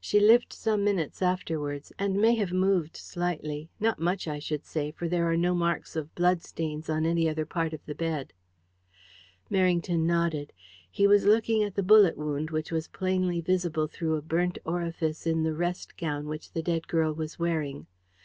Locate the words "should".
4.40-4.64